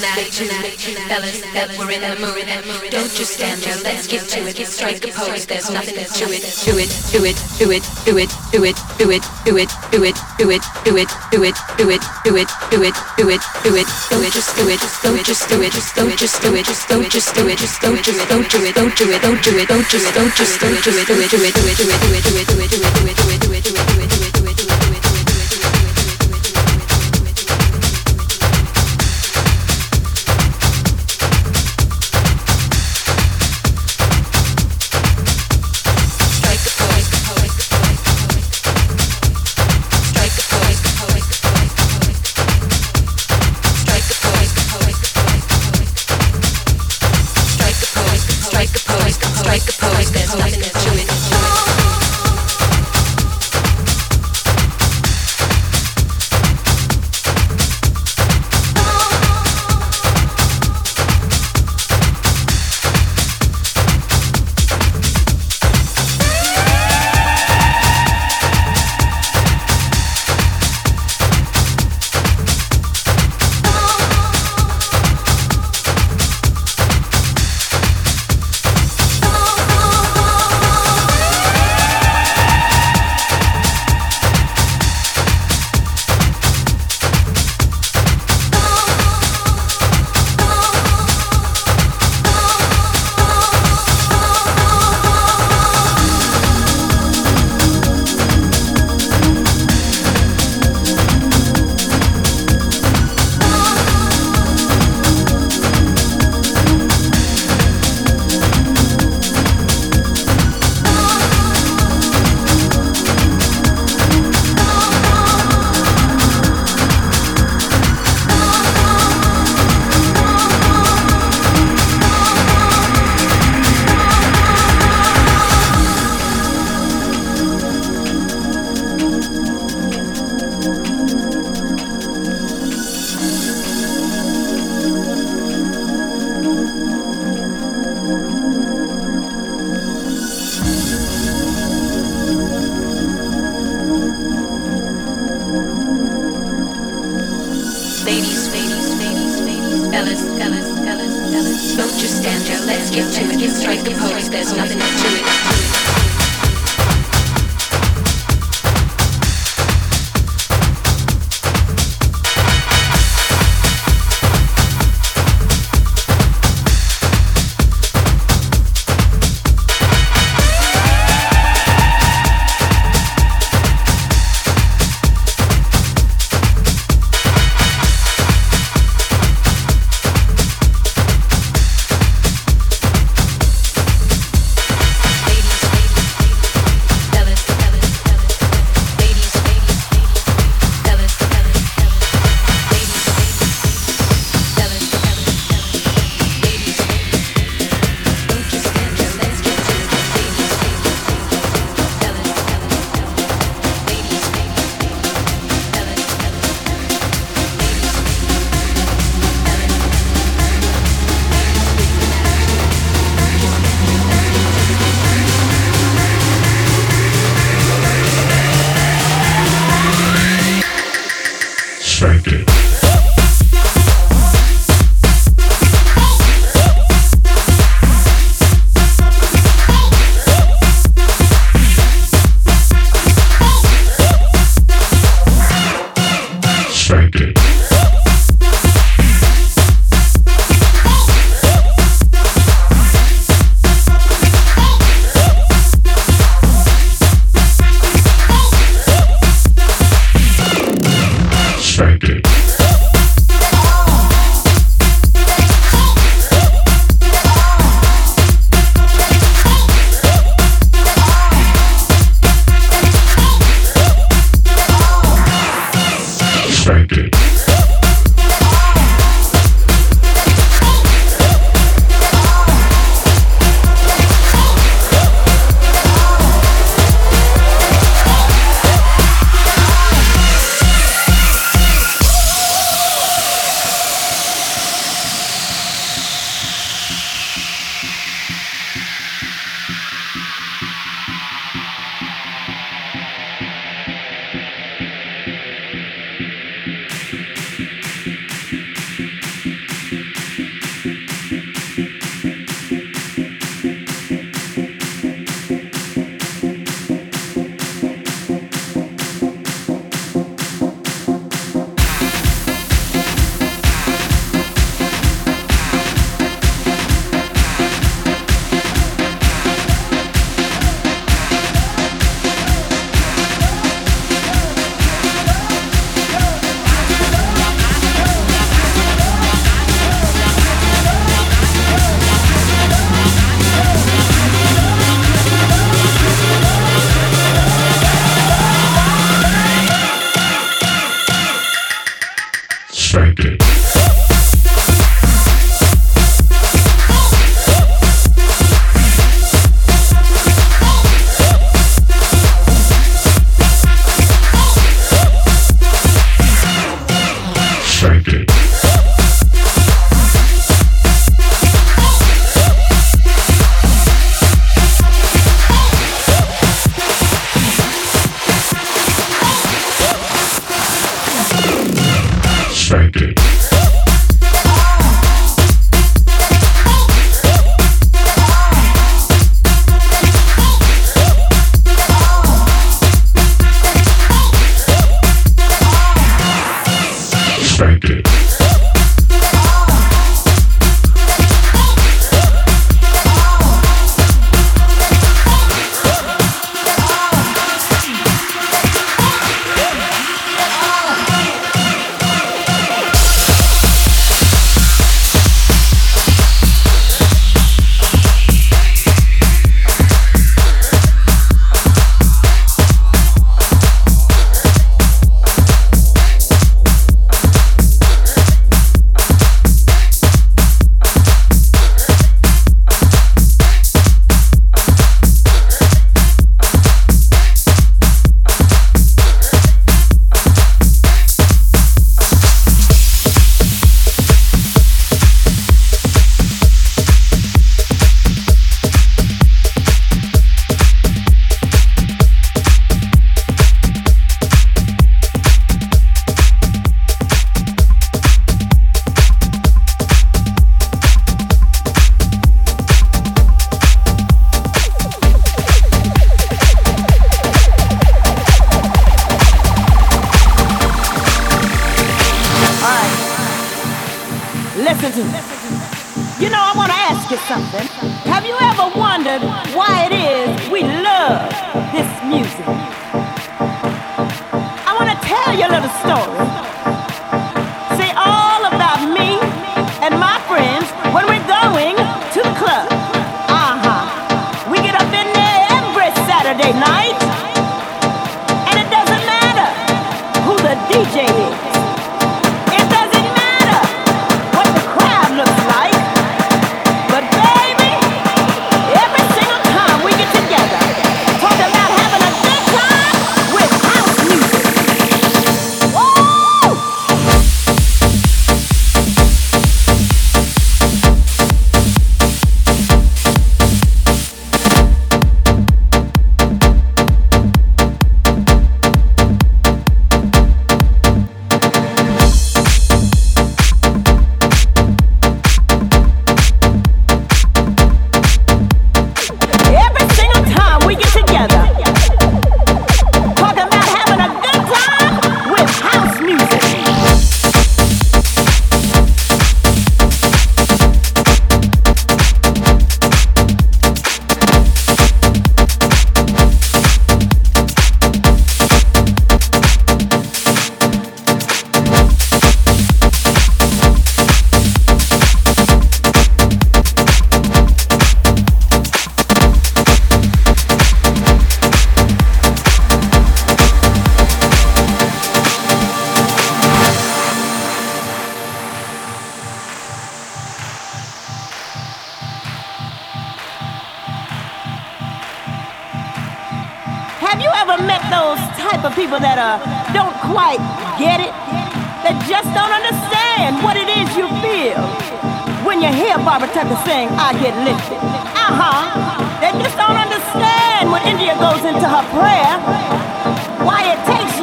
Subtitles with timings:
[0.00, 0.80] Night tonight.
[1.12, 2.48] Fellas, that we're in the mood.
[2.90, 4.56] Don't just stand there, let's get to it.
[4.66, 6.40] Strike a pose, there's nothing to it.
[6.64, 10.48] Do it, do it, do it, do it, do it, do it, do it, do
[10.48, 13.42] it, do it, do it, do it, do it, do it, do it, do it,
[13.60, 16.08] do it, do it, just do it, just do it, just do it, just do
[16.08, 18.48] it, just do it, just do it, just do it, just do it, just don't
[18.48, 20.80] do it, don't do it, don't do it, don't do it, don't just do it,
[20.80, 22.24] do it, do it, do it, do it, do it, do it, do it, do
[22.24, 23.40] it, do it, do it, do it, do it, do it, do it, do it,
[23.40, 24.19] do it, do it, do it.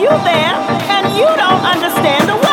[0.10, 0.56] you there
[0.96, 2.47] and you don't understand the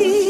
[0.00, 0.27] me.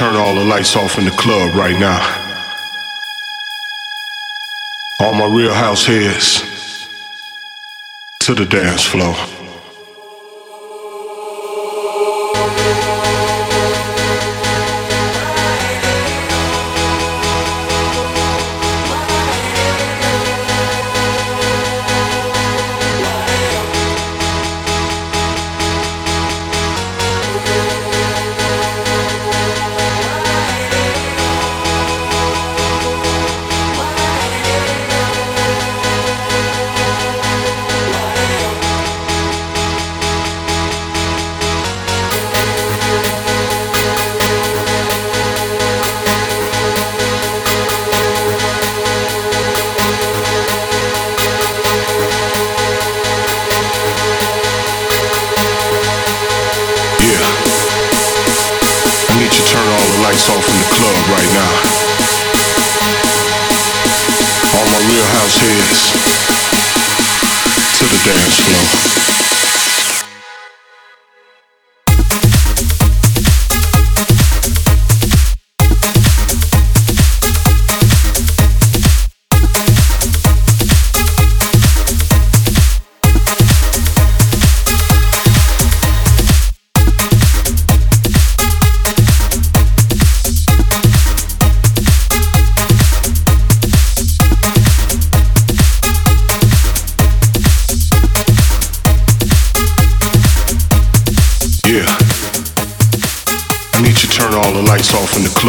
[0.00, 2.00] Turn all the lights off in the club right now.
[5.00, 6.88] All my real house heads
[8.20, 9.39] to the dance floor.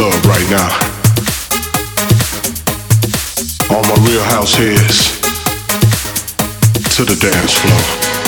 [0.02, 0.68] Club right now.
[3.70, 5.20] All my real house heads
[6.96, 8.21] to the dance floor.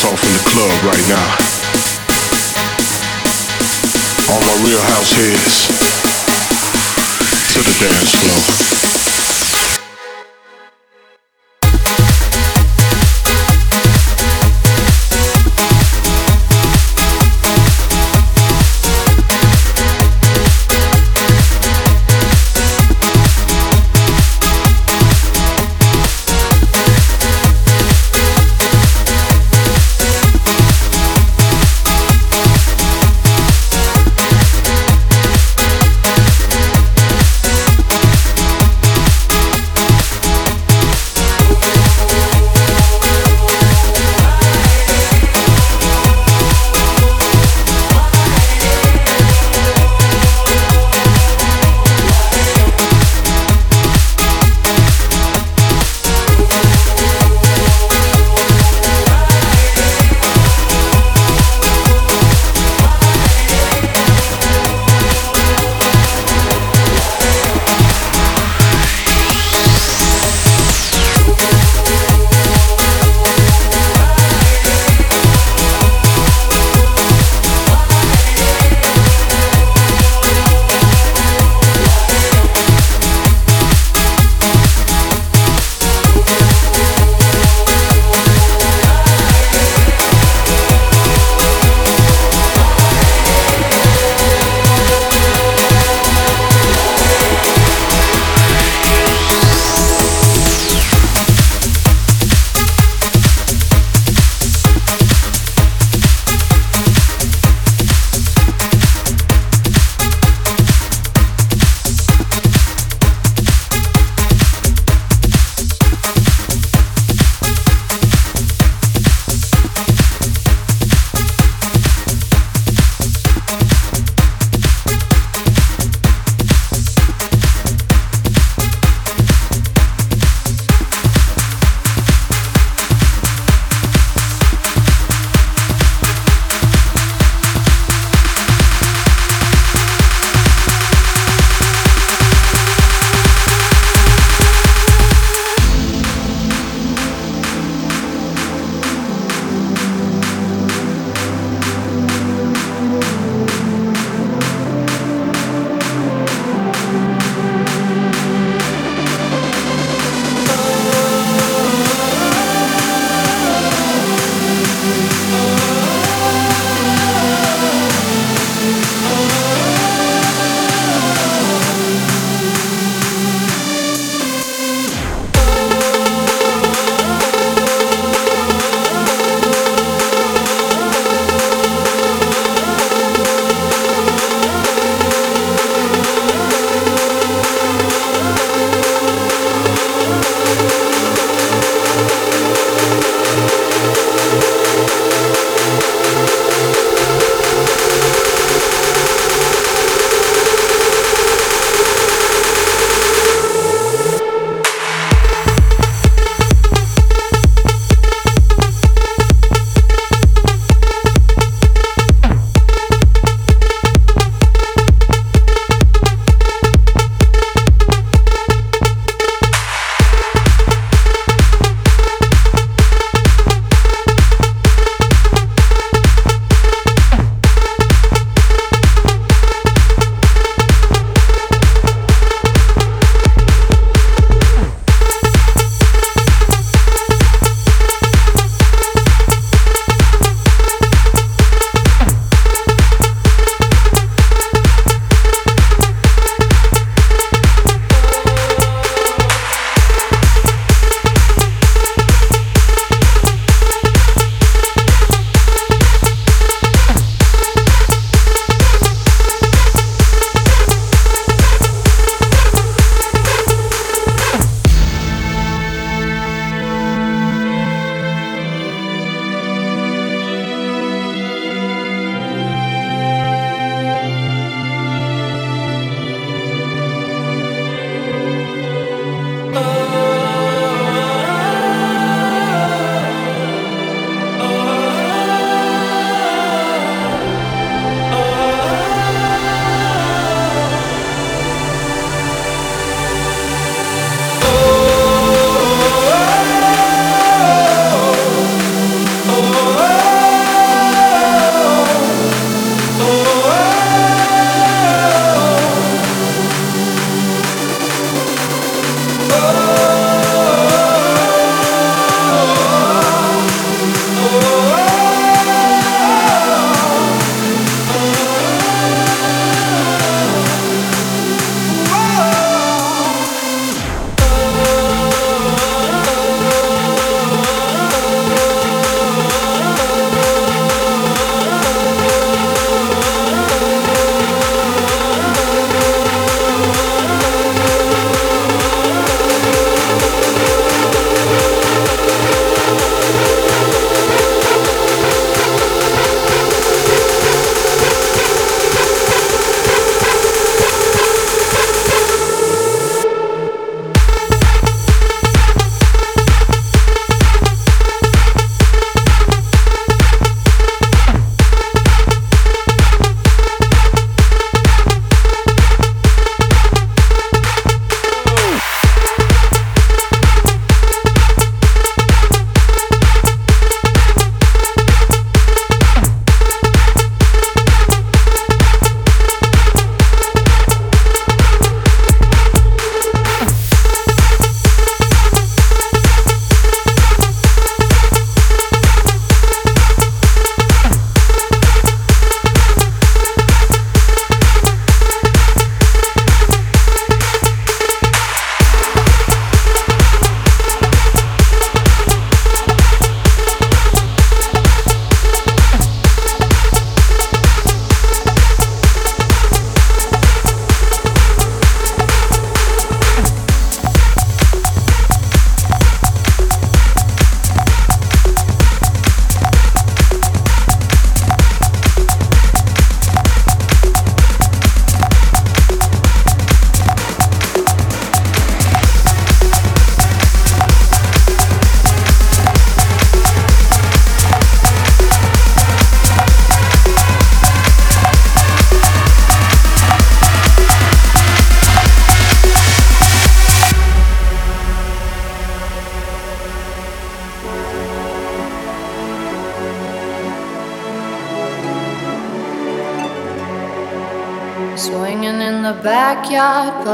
[0.00, 1.36] off in the club right now.
[4.32, 5.66] All my real house heads
[7.52, 8.81] to the dance floor.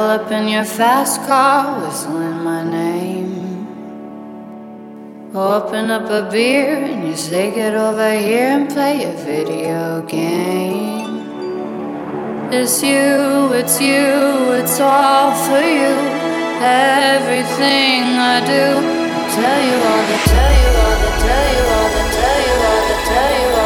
[0.09, 3.67] Up in your fast car, whistling my name.
[5.35, 11.29] Open up a beer and you say, Get over here and play a video game.
[12.51, 14.09] It's you, it's you,
[14.61, 15.93] it's all for you.
[16.65, 18.01] Everything
[18.35, 18.65] I do,
[19.37, 22.83] tell you all the, tell you all the, tell you all the, tell you all
[22.89, 23.58] the, tell you all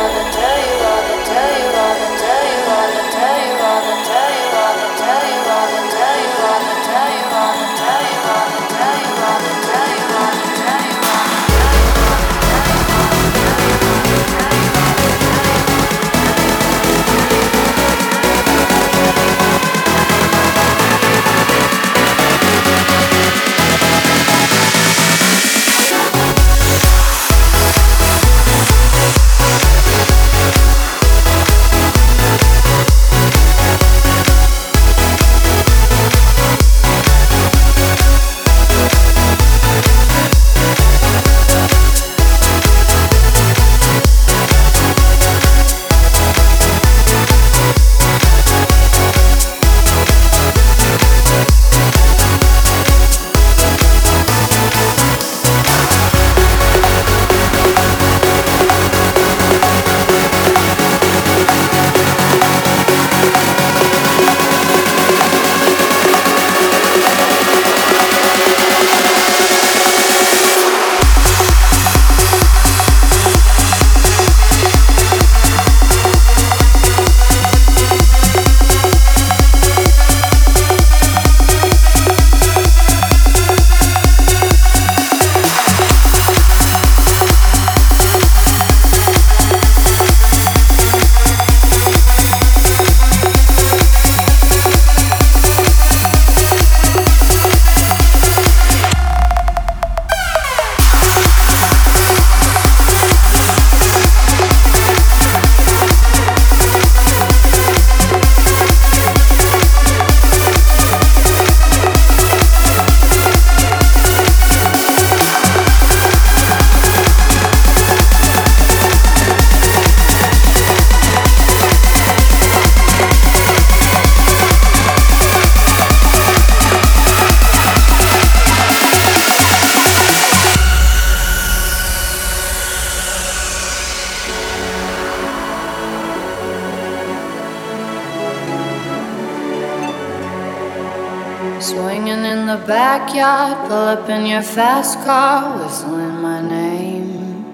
[141.63, 147.45] Swinging in the backyard, pull up in your fast car, whistling my name.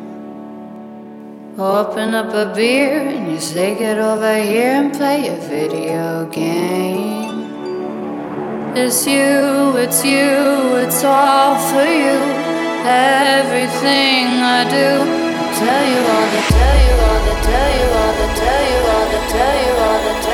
[1.58, 7.52] Open up a beer and you say, Get over here and play a video game.
[8.74, 12.16] It's you, it's you, it's all for you.
[12.88, 18.12] Everything I do, I tell you all the, tell you all the, tell you all
[18.16, 20.27] the, tell you all the, tell you all the,